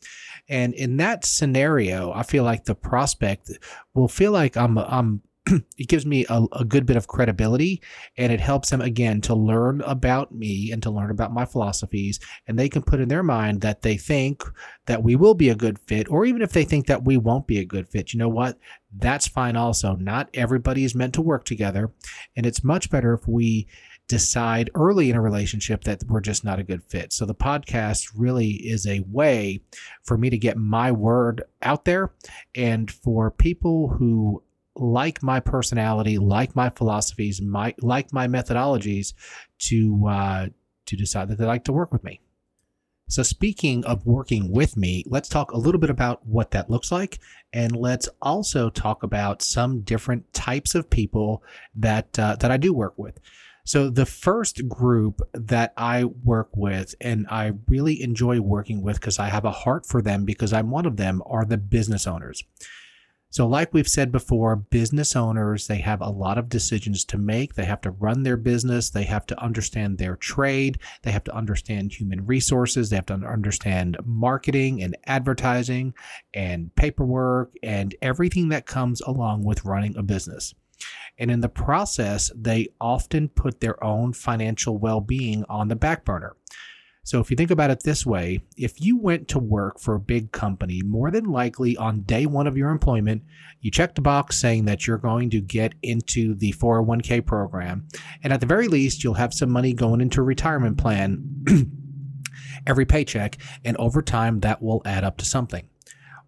And 0.48 0.74
in 0.74 0.98
that 0.98 1.26
scenario, 1.26 2.14
I 2.14 2.24
feel 2.24 2.46
like 2.46 2.64
the 2.64 2.76
prospect 2.76 3.52
will 3.94 4.08
feel 4.08 4.32
like 4.32 4.56
I'm, 4.56 4.78
I'm 4.78 5.22
it 5.78 5.88
gives 5.88 6.06
me 6.06 6.26
a, 6.30 6.44
a, 6.54 6.66
good 6.66 6.86
bit 6.86 6.98
of 6.98 7.08
credibility 7.08 7.82
and 8.18 8.32
it 8.32 8.40
helps 8.40 8.70
them 8.70 8.82
again 8.82 9.22
to 9.22 9.36
learn 9.36 9.82
about 9.82 10.34
me 10.34 10.72
and 10.72 10.82
to 10.84 10.92
learn 10.92 11.12
about 11.12 11.34
my 11.34 11.46
philosophies 11.46 12.20
and 12.48 12.58
they 12.58 12.70
can 12.70 12.82
put 12.82 13.00
in 13.00 13.10
their 13.10 13.24
mind 13.24 13.62
that 13.62 13.82
they 13.82 13.98
think 13.98 14.44
that 14.86 15.04
we 15.04 15.16
will 15.16 15.34
be 15.34 15.50
a 15.50 15.56
good 15.56 15.80
fit 15.80 16.10
or 16.10 16.26
even 16.26 16.42
if 16.42 16.52
they 16.52 16.64
think 16.64 16.88
that 16.88 17.04
we 17.04 17.18
won't 17.18 17.48
be 17.48 17.60
a 17.60 17.66
good 17.66 17.88
fit 17.88 18.14
you 18.14 18.20
know 18.20 18.30
what 18.30 18.58
that's 18.98 19.28
fine 19.28 19.56
also 19.56 19.96
not 19.96 20.30
everybody 20.34 20.84
is 20.84 20.96
meant 20.96 21.14
to 21.14 21.22
work 21.22 21.44
together 21.44 21.92
and 22.36 22.46
it's 22.46 22.64
much 22.64 22.90
better 22.90 23.14
if 23.14 23.28
we 23.28 23.68
decide 24.12 24.70
early 24.76 25.10
in 25.10 25.16
a 25.16 25.22
relationship 25.22 25.86
that 25.86 26.04
we're 26.10 26.20
just 26.20 26.44
not 26.44 26.60
a 26.60 26.64
good 26.64 26.84
fit. 26.84 27.14
So 27.14 27.26
the 27.26 27.34
podcast 27.34 28.12
really 28.14 28.50
is 28.50 28.86
a 28.86 29.06
way 29.08 29.62
for 30.04 30.18
me 30.18 30.30
to 30.30 30.38
get 30.38 30.58
my 30.58 30.92
word 30.92 31.44
out 31.62 31.86
there 31.86 32.12
and 32.54 32.92
for 32.92 33.32
people 33.32 33.88
who 33.88 34.44
like 34.82 35.24
my 35.24 35.40
personality, 35.40 36.18
like 36.18 36.56
my 36.56 36.70
philosophies, 36.70 37.42
my 37.42 37.74
like 37.82 38.12
my 38.12 38.28
methodologies, 38.28 39.14
to 39.60 40.08
uh, 40.08 40.48
to 40.86 40.96
decide 40.96 41.30
that 41.30 41.38
they 41.38 41.46
like 41.46 41.64
to 41.66 41.74
work 41.74 41.94
with 41.94 42.04
me. 42.04 42.20
So, 43.12 43.24
speaking 43.24 43.84
of 43.84 44.06
working 44.06 44.52
with 44.54 44.78
me, 44.78 45.04
let's 45.06 45.28
talk 45.28 45.52
a 45.52 45.58
little 45.58 45.82
bit 45.82 45.90
about 45.90 46.26
what 46.26 46.52
that 46.52 46.70
looks 46.70 46.94
like. 46.94 47.20
And 47.52 47.76
let's 47.76 48.08
also 48.22 48.70
talk 48.70 49.04
about 49.04 49.42
some 49.42 49.82
different 49.82 50.32
types 50.32 50.76
of 50.76 50.90
people 50.90 51.44
that, 51.76 52.18
uh, 52.18 52.38
that 52.38 52.52
I 52.52 52.56
do 52.56 52.74
work 52.74 52.94
with. 52.98 53.20
So, 53.66 53.90
the 53.90 54.06
first 54.06 54.66
group 54.70 55.22
that 55.34 55.74
I 55.76 56.06
work 56.06 56.52
with 56.56 56.96
and 57.02 57.28
I 57.30 57.52
really 57.68 58.02
enjoy 58.02 58.40
working 58.40 58.82
with 58.82 59.02
because 59.02 59.20
I 59.20 59.28
have 59.28 59.44
a 59.44 59.52
heart 59.52 59.86
for 59.86 60.02
them 60.02 60.24
because 60.24 60.54
I'm 60.54 60.72
one 60.72 60.86
of 60.86 60.96
them 60.96 61.22
are 61.26 61.44
the 61.44 61.58
business 61.58 62.08
owners. 62.08 62.46
So, 63.32 63.48
like 63.48 63.74
we've 63.74 63.88
said 63.88 64.12
before, 64.12 64.58
business 64.58 65.16
owners, 65.16 65.68
they 65.68 65.78
have 65.78 66.02
a 66.02 66.10
lot 66.10 66.38
of 66.38 66.50
decisions 66.50 67.06
to 67.06 67.18
make. 67.18 67.56
They 67.56 67.64
have 67.64 67.80
to 67.82 67.92
run 67.92 68.24
their 68.24 68.36
business. 68.36 68.90
They 68.90 69.06
have 69.06 69.26
to 69.28 69.42
understand 69.42 69.98
their 69.98 70.18
trade. 70.18 70.80
They 71.04 71.12
have 71.12 71.24
to 71.24 71.34
understand 71.34 71.94
human 71.94 72.26
resources. 72.26 72.90
They 72.90 72.98
have 72.98 73.06
to 73.06 73.14
understand 73.14 73.96
marketing 74.04 74.84
and 74.84 74.98
advertising 75.06 75.94
and 76.34 76.76
paperwork 76.76 77.54
and 77.64 77.96
everything 78.02 78.50
that 78.50 78.66
comes 78.66 79.00
along 79.00 79.46
with 79.46 79.64
running 79.64 79.96
a 79.96 80.04
business. 80.04 80.54
And 81.18 81.32
in 81.32 81.40
the 81.40 81.48
process, 81.48 82.32
they 82.36 82.70
often 82.82 83.30
put 83.30 83.62
their 83.62 83.82
own 83.82 84.12
financial 84.12 84.78
well 84.78 85.00
being 85.00 85.46
on 85.48 85.70
the 85.70 85.76
back 85.78 86.04
burner. 86.04 86.36
So, 87.04 87.20
if 87.20 87.32
you 87.32 87.36
think 87.36 87.50
about 87.50 87.72
it 87.72 87.82
this 87.82 88.06
way, 88.06 88.42
if 88.56 88.80
you 88.80 88.98
went 88.98 89.28
to 89.30 89.40
work 89.40 89.80
for 89.80 89.96
a 89.96 90.00
big 90.00 90.32
company, 90.32 90.84
more 90.84 91.10
than 91.10 91.26
likely 91.26 91.76
on 91.76 92.02
day 92.02 92.28
one 92.28 92.46
of 92.46 92.56
your 92.56 92.70
employment, 92.70 93.24
you 93.60 93.72
check 93.72 93.96
the 93.96 94.02
box 94.02 94.40
saying 94.40 94.66
that 94.66 94.86
you're 94.86 95.00
going 95.00 95.32
to 95.32 95.42
get 95.42 95.74
into 95.82 96.36
the 96.36 96.54
401k 96.54 97.26
program. 97.26 97.88
And 98.24 98.32
at 98.32 98.40
the 98.40 98.46
very 98.46 98.68
least, 98.68 99.04
you'll 99.04 99.16
have 99.16 99.34
some 99.34 99.50
money 99.50 99.74
going 99.74 100.00
into 100.00 100.22
a 100.22 100.24
retirement 100.24 100.78
plan 100.78 101.44
every 102.68 102.86
paycheck. 102.86 103.38
And 103.66 103.76
over 103.78 104.04
time, 104.04 104.42
that 104.42 104.62
will 104.62 104.84
add 104.86 105.04
up 105.04 105.18
to 105.18 105.26
something. 105.26 105.68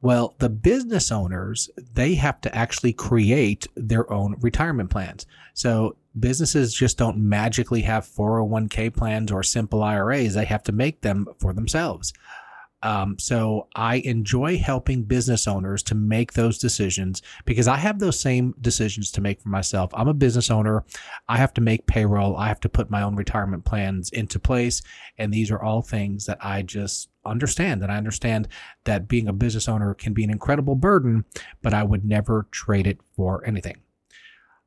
Well, 0.01 0.35
the 0.39 0.49
business 0.49 1.11
owners, 1.11 1.69
they 1.93 2.15
have 2.15 2.41
to 2.41 2.53
actually 2.53 2.93
create 2.93 3.67
their 3.75 4.11
own 4.11 4.35
retirement 4.41 4.89
plans. 4.89 5.25
So 5.53 5.95
businesses 6.19 6.73
just 6.73 6.97
don't 6.97 7.17
magically 7.17 7.81
have 7.81 8.05
401k 8.05 8.93
plans 8.93 9.31
or 9.31 9.43
simple 9.43 9.83
IRAs. 9.83 10.33
They 10.33 10.45
have 10.45 10.63
to 10.63 10.71
make 10.71 11.01
them 11.01 11.27
for 11.39 11.53
themselves. 11.53 12.13
Um, 12.83 13.17
so 13.17 13.69
I 13.75 13.95
enjoy 13.95 14.57
helping 14.57 15.03
business 15.03 15.47
owners 15.47 15.81
to 15.83 15.95
make 15.95 16.33
those 16.33 16.57
decisions 16.57 17.21
because 17.45 17.65
I 17.65 17.77
have 17.77 17.97
those 17.97 18.19
same 18.19 18.53
decisions 18.59 19.09
to 19.13 19.21
make 19.21 19.41
for 19.41 19.47
myself. 19.47 19.89
I'm 19.93 20.09
a 20.09 20.13
business 20.13 20.51
owner. 20.51 20.83
I 21.29 21.37
have 21.37 21.53
to 21.53 21.61
make 21.61 21.87
payroll. 21.87 22.35
I 22.35 22.49
have 22.49 22.59
to 22.59 22.69
put 22.69 22.91
my 22.91 23.01
own 23.01 23.15
retirement 23.15 23.63
plans 23.63 24.09
into 24.09 24.37
place. 24.37 24.81
And 25.17 25.33
these 25.33 25.49
are 25.49 25.63
all 25.63 25.81
things 25.81 26.25
that 26.25 26.39
I 26.41 26.61
just 26.61 27.09
understand. 27.25 27.83
And 27.83 27.91
I 27.91 27.95
understand 27.95 28.49
that 28.83 29.07
being 29.07 29.29
a 29.29 29.33
business 29.33 29.69
owner 29.69 29.93
can 29.93 30.13
be 30.13 30.25
an 30.25 30.29
incredible 30.29 30.75
burden, 30.75 31.23
but 31.61 31.73
I 31.73 31.83
would 31.83 32.03
never 32.03 32.47
trade 32.51 32.85
it 32.85 32.99
for 33.15 33.45
anything. 33.47 33.77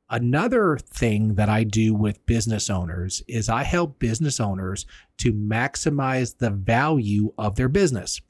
Another 0.08 0.78
thing 0.78 1.34
that 1.34 1.48
I 1.48 1.64
do 1.64 1.92
with 1.92 2.24
business 2.26 2.70
owners 2.70 3.22
is 3.26 3.48
I 3.48 3.64
help 3.64 3.98
business 3.98 4.38
owners 4.38 4.86
to 5.18 5.32
maximize 5.32 6.38
the 6.38 6.50
value 6.50 7.32
of 7.36 7.56
their 7.56 7.68
business. 7.68 8.20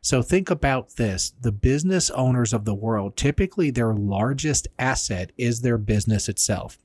So 0.00 0.22
think 0.22 0.50
about 0.50 0.96
this 0.96 1.32
the 1.40 1.50
business 1.50 2.10
owners 2.10 2.52
of 2.52 2.64
the 2.64 2.74
world, 2.74 3.16
typically 3.16 3.70
their 3.70 3.94
largest 3.94 4.68
asset 4.78 5.32
is 5.36 5.60
their 5.62 5.78
business 5.78 6.28
itself, 6.28 6.78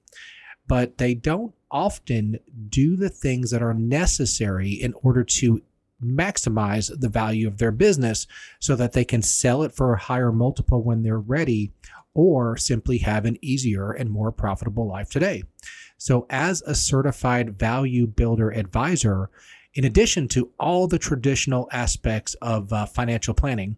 but 0.67 0.97
they 0.97 1.13
don't 1.13 1.53
often 1.69 2.39
do 2.69 2.95
the 2.95 3.09
things 3.09 3.51
that 3.51 3.61
are 3.61 3.73
necessary 3.75 4.71
in 4.71 4.93
order 5.03 5.23
to 5.23 5.61
maximize 6.03 6.97
the 6.99 7.09
value 7.09 7.47
of 7.47 7.57
their 7.57 7.73
business 7.73 8.25
so 8.59 8.75
that 8.75 8.93
they 8.93 9.03
can 9.03 9.21
sell 9.21 9.63
it 9.63 9.73
for 9.73 9.93
a 9.93 9.99
higher 9.99 10.31
multiple 10.31 10.81
when 10.81 11.03
they're 11.03 11.19
ready 11.19 11.71
or 12.13 12.57
simply 12.57 12.99
have 12.99 13.25
an 13.25 13.37
easier 13.41 13.91
and 13.91 14.09
more 14.09 14.31
profitable 14.31 14.87
life 14.87 15.09
today. 15.09 15.43
So, 15.97 16.25
as 16.29 16.61
a 16.61 16.75
certified 16.75 17.57
value 17.57 18.07
builder 18.07 18.51
advisor, 18.51 19.29
in 19.73 19.83
addition 19.83 20.27
to 20.29 20.51
all 20.59 20.87
the 20.87 20.99
traditional 20.99 21.69
aspects 21.71 22.33
of 22.41 22.71
uh, 22.73 22.85
financial 22.85 23.33
planning, 23.33 23.77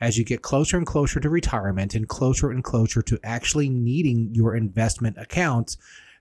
As 0.00 0.16
you 0.16 0.24
get 0.24 0.42
closer 0.42 0.76
and 0.76 0.86
closer 0.86 1.18
to 1.18 1.28
retirement 1.28 1.94
and 1.94 2.06
closer 2.06 2.50
and 2.50 2.62
closer 2.62 3.02
to 3.02 3.18
actually 3.24 3.68
needing 3.68 4.30
your 4.32 4.54
investment 4.54 5.16
accounts, 5.18 5.78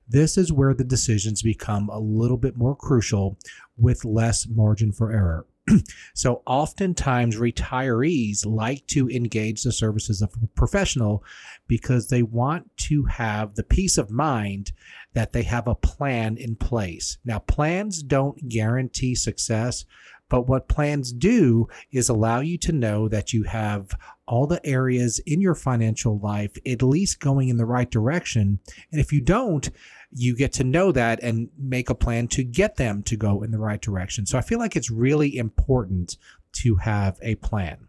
this 0.07 0.37
is 0.37 0.51
where 0.51 0.73
the 0.73 0.83
decisions 0.83 1.41
become 1.41 1.89
a 1.89 1.99
little 1.99 2.37
bit 2.37 2.55
more 2.55 2.75
crucial 2.75 3.37
with 3.77 4.05
less 4.05 4.47
margin 4.47 4.91
for 4.91 5.11
error. 5.11 5.45
so, 6.13 6.43
oftentimes, 6.45 7.37
retirees 7.37 8.45
like 8.45 8.85
to 8.87 9.09
engage 9.09 9.63
the 9.63 9.71
services 9.71 10.21
of 10.21 10.31
a 10.41 10.47
professional 10.47 11.23
because 11.67 12.07
they 12.07 12.21
want 12.21 12.69
to 12.77 13.03
have 13.05 13.55
the 13.55 13.63
peace 13.63 13.97
of 13.97 14.11
mind 14.11 14.71
that 15.13 15.31
they 15.33 15.43
have 15.43 15.67
a 15.67 15.75
plan 15.75 16.37
in 16.37 16.55
place. 16.55 17.17
Now, 17.25 17.39
plans 17.39 18.03
don't 18.03 18.47
guarantee 18.47 19.15
success, 19.15 19.85
but 20.29 20.47
what 20.47 20.67
plans 20.67 21.11
do 21.11 21.67
is 21.91 22.09
allow 22.09 22.41
you 22.41 22.57
to 22.59 22.71
know 22.71 23.07
that 23.07 23.33
you 23.33 23.43
have 23.43 23.89
all 24.27 24.47
the 24.47 24.65
areas 24.65 25.19
in 25.19 25.41
your 25.41 25.55
financial 25.55 26.19
life 26.19 26.51
at 26.65 26.81
least 26.81 27.19
going 27.19 27.49
in 27.49 27.57
the 27.57 27.65
right 27.65 27.89
direction. 27.89 28.59
And 28.91 28.99
if 28.99 29.11
you 29.11 29.21
don't, 29.21 29.69
you 30.11 30.35
get 30.35 30.53
to 30.53 30.63
know 30.63 30.91
that 30.91 31.21
and 31.21 31.49
make 31.57 31.89
a 31.89 31.95
plan 31.95 32.27
to 32.29 32.43
get 32.43 32.77
them 32.77 33.03
to 33.03 33.15
go 33.15 33.43
in 33.43 33.51
the 33.51 33.59
right 33.59 33.81
direction. 33.81 34.25
So 34.25 34.37
I 34.37 34.41
feel 34.41 34.59
like 34.59 34.75
it's 34.75 34.91
really 34.91 35.37
important 35.37 36.17
to 36.53 36.75
have 36.75 37.19
a 37.21 37.35
plan. 37.35 37.87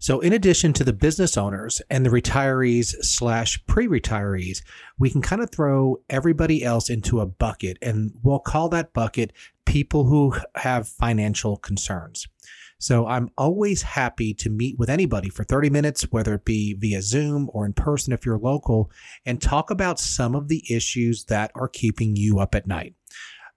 So, 0.00 0.20
in 0.20 0.32
addition 0.32 0.72
to 0.74 0.84
the 0.84 0.92
business 0.92 1.36
owners 1.36 1.82
and 1.90 2.06
the 2.06 2.10
retirees 2.10 2.94
slash 3.02 3.64
pre 3.66 3.88
retirees, 3.88 4.62
we 4.96 5.10
can 5.10 5.20
kind 5.20 5.42
of 5.42 5.50
throw 5.50 5.96
everybody 6.08 6.62
else 6.62 6.88
into 6.88 7.20
a 7.20 7.26
bucket, 7.26 7.78
and 7.82 8.12
we'll 8.22 8.38
call 8.38 8.68
that 8.68 8.92
bucket 8.92 9.32
people 9.66 10.04
who 10.04 10.34
have 10.54 10.88
financial 10.88 11.56
concerns. 11.56 12.28
So 12.78 13.06
I'm 13.06 13.30
always 13.36 13.82
happy 13.82 14.34
to 14.34 14.50
meet 14.50 14.78
with 14.78 14.88
anybody 14.88 15.28
for 15.28 15.42
30 15.42 15.68
minutes, 15.70 16.02
whether 16.10 16.34
it 16.34 16.44
be 16.44 16.74
via 16.74 17.02
Zoom 17.02 17.50
or 17.52 17.66
in 17.66 17.72
person 17.72 18.12
if 18.12 18.24
you're 18.24 18.38
local, 18.38 18.90
and 19.26 19.42
talk 19.42 19.70
about 19.70 19.98
some 19.98 20.34
of 20.34 20.48
the 20.48 20.62
issues 20.70 21.24
that 21.24 21.50
are 21.54 21.68
keeping 21.68 22.14
you 22.14 22.38
up 22.38 22.54
at 22.54 22.68
night. 22.68 22.94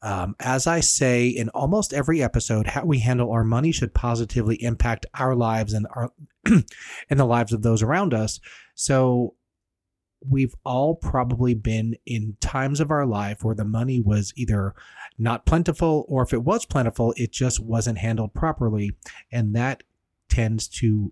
Um, 0.03 0.35
as 0.39 0.65
I 0.65 0.79
say 0.79 1.27
in 1.27 1.49
almost 1.49 1.93
every 1.93 2.23
episode, 2.23 2.65
how 2.65 2.83
we 2.83 2.99
handle 2.99 3.31
our 3.31 3.43
money 3.43 3.71
should 3.71 3.93
positively 3.93 4.61
impact 4.63 5.05
our 5.13 5.35
lives 5.35 5.73
and 5.73 5.85
our 5.95 6.11
and 6.45 7.19
the 7.19 7.25
lives 7.25 7.53
of 7.53 7.61
those 7.61 7.83
around 7.83 8.15
us. 8.15 8.39
So 8.73 9.35
we've 10.27 10.55
all 10.63 10.95
probably 10.95 11.53
been 11.53 11.95
in 12.05 12.37
times 12.39 12.79
of 12.79 12.91
our 12.91 13.05
life 13.05 13.43
where 13.43 13.55
the 13.55 13.65
money 13.65 14.01
was 14.01 14.33
either 14.35 14.73
not 15.17 15.45
plentiful, 15.45 16.05
or 16.07 16.23
if 16.23 16.33
it 16.33 16.43
was 16.43 16.65
plentiful, 16.65 17.13
it 17.17 17.31
just 17.31 17.59
wasn't 17.59 17.97
handled 17.97 18.33
properly. 18.33 18.91
And 19.31 19.55
that 19.55 19.83
tends 20.29 20.67
to 20.67 21.11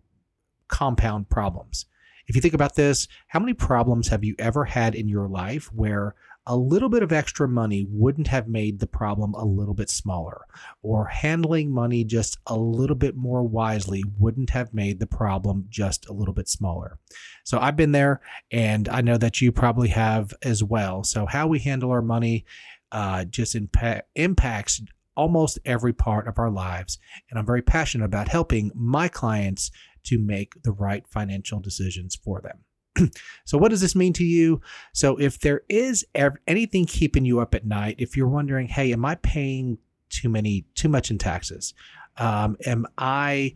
compound 0.67 1.29
problems. 1.29 1.85
If 2.27 2.35
you 2.35 2.41
think 2.41 2.53
about 2.53 2.75
this, 2.75 3.07
how 3.27 3.39
many 3.39 3.53
problems 3.53 4.09
have 4.09 4.23
you 4.23 4.35
ever 4.37 4.65
had 4.65 4.93
in 4.93 5.07
your 5.07 5.27
life 5.27 5.73
where 5.73 6.15
a 6.45 6.55
little 6.55 6.89
bit 6.89 7.03
of 7.03 7.11
extra 7.11 7.47
money 7.47 7.85
wouldn't 7.89 8.27
have 8.27 8.47
made 8.47 8.79
the 8.79 8.87
problem 8.87 9.33
a 9.33 9.45
little 9.45 9.73
bit 9.73 9.89
smaller, 9.89 10.45
or 10.81 11.05
handling 11.05 11.71
money 11.71 12.03
just 12.03 12.37
a 12.47 12.57
little 12.57 12.95
bit 12.95 13.15
more 13.15 13.43
wisely 13.43 14.03
wouldn't 14.17 14.49
have 14.49 14.73
made 14.73 14.99
the 14.99 15.07
problem 15.07 15.65
just 15.69 16.07
a 16.07 16.13
little 16.13 16.33
bit 16.33 16.47
smaller. 16.47 16.97
So 17.43 17.59
I've 17.59 17.75
been 17.75 17.91
there, 17.91 18.21
and 18.51 18.89
I 18.89 19.01
know 19.01 19.17
that 19.17 19.41
you 19.41 19.51
probably 19.51 19.89
have 19.89 20.33
as 20.41 20.63
well. 20.63 21.03
So, 21.03 21.25
how 21.25 21.47
we 21.47 21.59
handle 21.59 21.91
our 21.91 22.01
money 22.01 22.45
uh, 22.91 23.25
just 23.25 23.55
impact, 23.55 24.09
impacts 24.15 24.81
almost 25.15 25.59
every 25.65 25.93
part 25.93 26.27
of 26.27 26.39
our 26.39 26.49
lives. 26.49 26.97
And 27.29 27.37
I'm 27.37 27.45
very 27.45 27.61
passionate 27.61 28.05
about 28.05 28.29
helping 28.29 28.71
my 28.73 29.07
clients 29.07 29.69
to 30.05 30.17
make 30.17 30.63
the 30.63 30.71
right 30.71 31.05
financial 31.07 31.59
decisions 31.59 32.15
for 32.15 32.41
them. 32.41 32.59
so, 33.45 33.57
what 33.57 33.69
does 33.69 33.81
this 33.81 33.95
mean 33.95 34.13
to 34.13 34.23
you? 34.23 34.61
So, 34.93 35.17
if 35.17 35.39
there 35.39 35.61
is 35.69 36.05
anything 36.47 36.85
keeping 36.85 37.25
you 37.25 37.39
up 37.39 37.55
at 37.55 37.65
night, 37.65 37.95
if 37.99 38.15
you're 38.17 38.27
wondering, 38.27 38.67
hey, 38.67 38.91
am 38.93 39.05
I 39.05 39.15
paying 39.15 39.77
too 40.09 40.29
many, 40.29 40.65
too 40.75 40.89
much 40.89 41.11
in 41.11 41.17
taxes? 41.17 41.73
Um, 42.17 42.57
am 42.65 42.85
I 42.97 43.53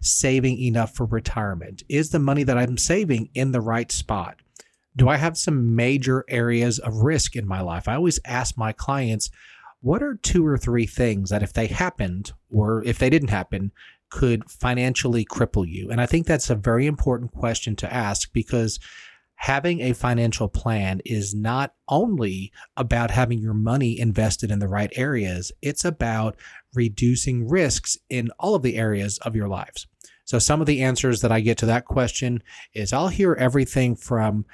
saving 0.00 0.58
enough 0.58 0.94
for 0.94 1.06
retirement? 1.06 1.82
Is 1.88 2.10
the 2.10 2.18
money 2.18 2.44
that 2.44 2.58
I'm 2.58 2.78
saving 2.78 3.30
in 3.34 3.52
the 3.52 3.60
right 3.60 3.90
spot? 3.90 4.36
Do 4.94 5.08
I 5.08 5.16
have 5.16 5.36
some 5.36 5.76
major 5.76 6.24
areas 6.28 6.78
of 6.78 7.02
risk 7.02 7.36
in 7.36 7.46
my 7.46 7.60
life? 7.60 7.86
I 7.86 7.94
always 7.96 8.20
ask 8.24 8.56
my 8.56 8.72
clients, 8.72 9.30
what 9.80 10.02
are 10.02 10.14
two 10.14 10.46
or 10.46 10.56
three 10.56 10.86
things 10.86 11.30
that 11.30 11.42
if 11.42 11.52
they 11.52 11.66
happened 11.66 12.32
or 12.50 12.82
if 12.84 12.98
they 12.98 13.10
didn't 13.10 13.28
happen, 13.28 13.72
could 14.10 14.48
financially 14.50 15.24
cripple 15.24 15.66
you? 15.66 15.90
And 15.90 16.00
I 16.00 16.06
think 16.06 16.26
that's 16.26 16.50
a 16.50 16.54
very 16.54 16.86
important 16.86 17.32
question 17.32 17.76
to 17.76 17.92
ask 17.92 18.32
because 18.32 18.78
having 19.36 19.80
a 19.80 19.92
financial 19.92 20.48
plan 20.48 21.00
is 21.04 21.34
not 21.34 21.74
only 21.88 22.52
about 22.76 23.10
having 23.10 23.38
your 23.38 23.54
money 23.54 23.98
invested 23.98 24.50
in 24.50 24.58
the 24.58 24.68
right 24.68 24.92
areas, 24.96 25.52
it's 25.62 25.84
about 25.84 26.36
reducing 26.74 27.48
risks 27.48 27.96
in 28.08 28.30
all 28.38 28.54
of 28.54 28.62
the 28.62 28.76
areas 28.76 29.18
of 29.18 29.36
your 29.36 29.48
lives. 29.48 29.86
So, 30.24 30.40
some 30.40 30.60
of 30.60 30.66
the 30.66 30.82
answers 30.82 31.20
that 31.20 31.30
I 31.30 31.40
get 31.40 31.58
to 31.58 31.66
that 31.66 31.84
question 31.84 32.42
is 32.74 32.92
I'll 32.92 33.08
hear 33.08 33.34
everything 33.34 33.94
from 33.94 34.44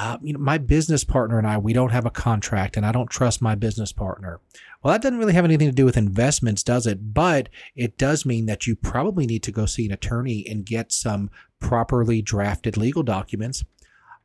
uh, 0.00 0.16
you 0.22 0.32
know, 0.32 0.38
my 0.38 0.56
business 0.56 1.04
partner 1.04 1.36
and 1.36 1.46
I, 1.46 1.58
we 1.58 1.74
don't 1.74 1.92
have 1.92 2.06
a 2.06 2.10
contract 2.10 2.78
and 2.78 2.86
I 2.86 2.92
don't 2.92 3.10
trust 3.10 3.42
my 3.42 3.54
business 3.54 3.92
partner. 3.92 4.40
Well, 4.82 4.92
that 4.92 5.02
doesn't 5.02 5.18
really 5.18 5.34
have 5.34 5.44
anything 5.44 5.68
to 5.68 5.74
do 5.74 5.84
with 5.84 5.98
investments, 5.98 6.62
does 6.62 6.86
it? 6.86 7.12
But 7.12 7.50
it 7.76 7.98
does 7.98 8.24
mean 8.24 8.46
that 8.46 8.66
you 8.66 8.74
probably 8.74 9.26
need 9.26 9.42
to 9.42 9.52
go 9.52 9.66
see 9.66 9.84
an 9.84 9.92
attorney 9.92 10.46
and 10.48 10.64
get 10.64 10.90
some 10.90 11.28
properly 11.60 12.22
drafted 12.22 12.78
legal 12.78 13.02
documents. 13.02 13.62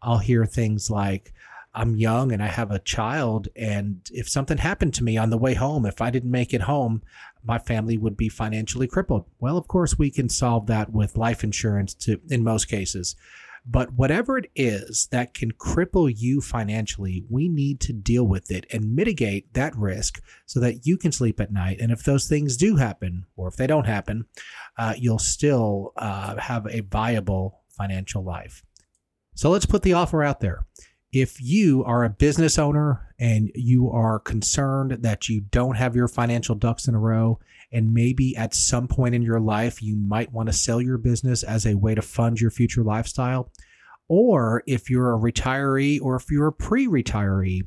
I'll 0.01 0.19
hear 0.19 0.45
things 0.45 0.89
like, 0.89 1.33
I'm 1.73 1.97
young 1.97 2.31
and 2.31 2.41
I 2.41 2.47
have 2.47 2.71
a 2.71 2.79
child, 2.79 3.49
and 3.53 3.99
if 4.13 4.29
something 4.29 4.59
happened 4.59 4.93
to 4.93 5.03
me 5.03 5.17
on 5.17 5.29
the 5.29 5.37
way 5.37 5.55
home, 5.55 5.85
if 5.85 5.99
I 5.99 6.09
didn't 6.09 6.31
make 6.31 6.53
it 6.53 6.61
home, 6.61 7.01
my 7.43 7.59
family 7.59 7.97
would 7.97 8.15
be 8.15 8.29
financially 8.29 8.87
crippled. 8.87 9.25
Well, 9.41 9.57
of 9.57 9.67
course, 9.67 9.99
we 9.99 10.09
can 10.09 10.29
solve 10.29 10.67
that 10.67 10.93
with 10.93 11.17
life 11.17 11.43
insurance 11.43 11.93
to 11.95 12.21
in 12.29 12.45
most 12.45 12.69
cases. 12.69 13.17
But 13.67 13.93
whatever 13.93 14.37
it 14.37 14.51
is 14.55 15.07
that 15.11 15.33
can 15.33 15.51
cripple 15.51 16.13
you 16.15 16.39
financially, 16.39 17.25
we 17.29 17.49
need 17.49 17.79
to 17.81 17.93
deal 17.93 18.23
with 18.23 18.51
it 18.51 18.65
and 18.71 18.95
mitigate 18.95 19.53
that 19.55 19.75
risk 19.75 20.21
so 20.45 20.59
that 20.59 20.85
you 20.85 20.97
can 20.97 21.11
sleep 21.11 21.39
at 21.39 21.51
night. 21.51 21.77
And 21.79 21.91
if 21.91 22.03
those 22.03 22.27
things 22.27 22.57
do 22.57 22.75
happen, 22.75 23.25
or 23.35 23.47
if 23.47 23.55
they 23.55 23.65
don't 23.65 23.87
happen, 23.87 24.25
uh, 24.77 24.93
you'll 24.97 25.17
still 25.17 25.93
uh, 25.97 26.37
have 26.37 26.67
a 26.67 26.81
viable 26.81 27.61
financial 27.69 28.23
life. 28.23 28.63
So 29.33 29.49
let's 29.49 29.65
put 29.65 29.81
the 29.81 29.93
offer 29.93 30.23
out 30.23 30.41
there. 30.41 30.65
If 31.11 31.41
you 31.41 31.83
are 31.85 32.03
a 32.03 32.09
business 32.09 32.59
owner 32.59 33.13
and 33.17 33.49
you 33.55 33.89
are 33.89 34.19
concerned 34.19 34.97
that 35.01 35.29
you 35.29 35.41
don't 35.41 35.75
have 35.75 35.95
your 35.95 36.07
financial 36.07 36.55
ducks 36.55 36.87
in 36.87 36.95
a 36.95 36.99
row 36.99 37.39
and 37.71 37.93
maybe 37.93 38.35
at 38.35 38.53
some 38.53 38.87
point 38.87 39.15
in 39.15 39.21
your 39.21 39.39
life 39.39 39.81
you 39.81 39.95
might 39.95 40.31
want 40.31 40.47
to 40.47 40.53
sell 40.53 40.81
your 40.81 40.97
business 40.97 41.41
as 41.41 41.65
a 41.65 41.75
way 41.75 41.95
to 41.95 42.01
fund 42.01 42.41
your 42.41 42.51
future 42.51 42.83
lifestyle. 42.83 43.49
Or 44.07 44.61
if 44.67 44.89
you're 44.89 45.13
a 45.13 45.19
retiree 45.19 45.99
or 45.99 46.15
if 46.15 46.29
you're 46.29 46.47
a 46.47 46.53
pre 46.53 46.87
retiree 46.87 47.61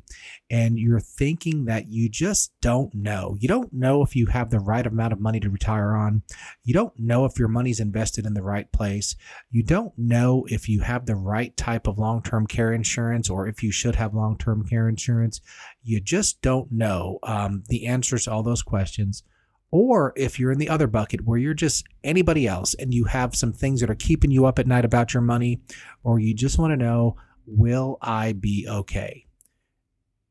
and 0.49 0.79
you're 0.79 1.01
thinking 1.01 1.65
that 1.65 1.87
you 1.89 2.07
just 2.07 2.53
don't 2.61 2.93
know, 2.95 3.35
you 3.39 3.47
don't 3.47 3.73
know 3.73 4.03
if 4.03 4.15
you 4.15 4.27
have 4.27 4.49
the 4.49 4.59
right 4.59 4.85
amount 4.85 5.11
of 5.11 5.19
money 5.19 5.39
to 5.41 5.49
retire 5.49 5.95
on, 5.95 6.23
you 6.63 6.73
don't 6.73 6.97
know 6.97 7.25
if 7.25 7.37
your 7.37 7.49
money's 7.49 7.81
invested 7.81 8.25
in 8.25 8.33
the 8.33 8.41
right 8.41 8.71
place, 8.71 9.15
you 9.51 9.63
don't 9.63 9.91
know 9.97 10.45
if 10.49 10.69
you 10.69 10.79
have 10.81 11.05
the 11.05 11.15
right 11.15 11.55
type 11.57 11.87
of 11.87 11.99
long 11.99 12.23
term 12.23 12.47
care 12.47 12.71
insurance 12.71 13.29
or 13.29 13.47
if 13.47 13.61
you 13.61 13.71
should 13.71 13.95
have 13.95 14.13
long 14.13 14.37
term 14.37 14.65
care 14.65 14.87
insurance, 14.87 15.41
you 15.83 15.99
just 15.99 16.41
don't 16.41 16.71
know. 16.71 17.19
Um, 17.23 17.63
the 17.67 17.85
answers 17.85 18.23
to 18.23 18.31
all 18.31 18.43
those 18.43 18.63
questions 18.63 19.23
or 19.71 20.13
if 20.15 20.39
you're 20.39 20.51
in 20.51 20.57
the 20.57 20.69
other 20.69 20.87
bucket 20.87 21.25
where 21.25 21.37
you're 21.37 21.53
just 21.53 21.85
anybody 22.03 22.47
else 22.47 22.73
and 22.73 22.91
you 22.93 23.03
have 23.05 23.35
some 23.35 23.53
things 23.53 23.79
that 23.81 23.89
are 23.89 23.95
keeping 23.95 24.31
you 24.31 24.45
up 24.45 24.59
at 24.59 24.67
night 24.67 24.85
about 24.85 25.13
your 25.13 25.21
money, 25.21 25.61
or 26.03 26.19
you 26.19 26.33
just 26.33 26.57
want 26.57 26.71
to 26.71 26.77
know, 26.77 27.15
will 27.45 27.97
I 28.01 28.33
be 28.33 28.65
okay? 28.67 29.25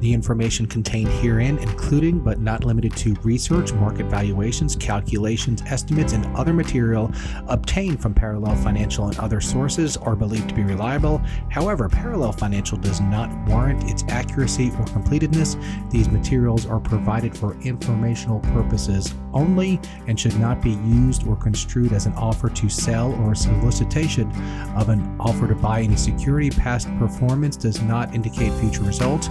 The 0.00 0.12
information 0.12 0.66
contained 0.66 1.08
herein, 1.08 1.58
including 1.58 2.20
but 2.20 2.38
not 2.38 2.64
limited 2.64 2.94
to 2.98 3.14
research, 3.22 3.72
market 3.72 4.06
valuations, 4.06 4.76
calculations, 4.76 5.62
estimates, 5.66 6.12
and 6.12 6.24
other 6.36 6.52
material 6.52 7.10
obtained 7.48 8.00
from 8.00 8.14
Parallel 8.14 8.56
Financial 8.56 9.08
and 9.08 9.18
other 9.18 9.40
sources, 9.40 9.96
are 9.96 10.14
believed 10.14 10.48
to 10.50 10.54
be 10.54 10.62
reliable. 10.62 11.18
However, 11.50 11.88
Parallel 11.88 12.32
Financial 12.32 12.78
does 12.78 13.00
not 13.00 13.30
warrant 13.48 13.90
its 13.90 14.04
accuracy 14.08 14.70
or 14.78 14.84
completeness. 14.86 15.56
These 15.90 16.08
materials 16.08 16.66
are 16.66 16.80
provided 16.80 17.36
for 17.36 17.60
informational 17.62 18.40
purposes 18.40 19.14
only 19.32 19.80
and 20.06 20.18
should 20.18 20.38
not 20.38 20.62
be 20.62 20.70
used 20.70 21.26
or 21.26 21.36
construed 21.36 21.92
as 21.92 22.06
an 22.06 22.12
offer 22.14 22.48
to 22.48 22.68
sell 22.68 23.12
or 23.22 23.32
a 23.32 23.36
solicitation 23.36 24.30
of 24.76 24.88
an 24.88 25.16
offer 25.20 25.48
to 25.48 25.54
buy 25.54 25.82
any 25.82 25.96
security. 25.96 26.50
Past 26.50 26.88
performance 26.98 27.56
does 27.56 27.82
not 27.82 28.14
indicate 28.14 28.52
future 28.54 28.82
results 28.82 29.28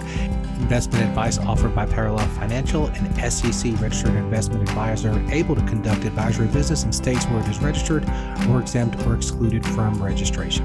investment 0.60 1.04
advice 1.04 1.38
offered 1.38 1.74
by 1.74 1.86
Parallel 1.86 2.26
Financial, 2.28 2.86
an 2.86 3.30
SEC 3.30 3.80
registered 3.80 4.14
investment 4.14 4.68
advisor 4.68 5.24
able 5.30 5.54
to 5.54 5.62
conduct 5.62 6.04
advisory 6.04 6.48
business 6.48 6.84
in 6.84 6.92
states 6.92 7.24
where 7.26 7.40
it 7.40 7.48
is 7.48 7.60
registered 7.60 8.04
or 8.48 8.60
exempt 8.60 9.04
or 9.06 9.14
excluded 9.14 9.64
from 9.64 10.02
registration. 10.02 10.64